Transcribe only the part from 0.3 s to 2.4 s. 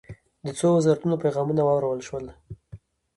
د څو وزارتونو پیغامونه واورل شول.